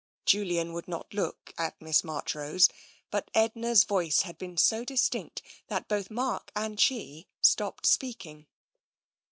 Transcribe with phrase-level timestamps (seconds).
[0.25, 2.69] Julian would not look at Miss Marchrose,
[3.11, 8.47] but Edna's voice had been so distinct that both Mark and she stopped speaking.